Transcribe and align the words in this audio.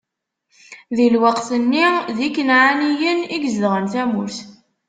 Di 0.95 1.05
lweqt-nni, 1.13 1.87
d 2.15 2.17
Ikanɛaniyen 2.27 3.19
i 3.35 3.37
yezedɣen 3.43 3.85
tamurt. 3.93 4.37